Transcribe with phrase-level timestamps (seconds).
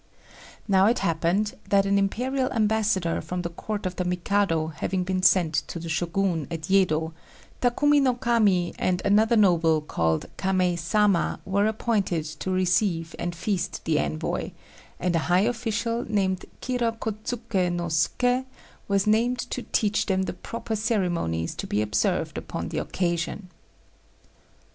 [0.67, 5.21] Now it happened that an Imperial ambassador from the Court of the Mikado having been
[5.21, 7.13] sent to the Shogun at Yedo,
[7.61, 13.85] Takumi no Kami and another noble called Kamei Sama were appointed to receive and feast
[13.85, 14.49] the envoy;
[14.99, 18.45] and a high official, named Kira Kôtsuké no Suké,
[18.87, 23.49] was named to teach them the proper ceremonies to be observed upon the occasion.